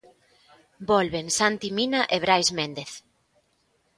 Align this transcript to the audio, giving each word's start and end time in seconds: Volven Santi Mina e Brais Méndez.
Volven 0.91 1.27
Santi 1.37 1.69
Mina 1.77 2.01
e 2.15 2.17
Brais 2.23 2.49
Méndez. 2.57 2.91